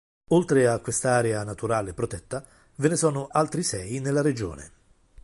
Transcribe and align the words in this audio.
Oltre 0.29 0.65
a 0.67 0.79
quest’area 0.79 1.43
naturale 1.43 1.93
protetta, 1.93 2.43
ve 2.77 2.87
ne 2.89 2.95
sono 2.95 3.27
altri 3.29 3.61
sei 3.61 3.99
nella 3.99 4.23
regione. 4.23 4.71